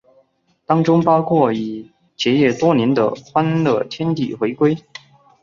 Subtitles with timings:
[0.65, 4.75] 当中包括已结业多年的欢乐天地回归。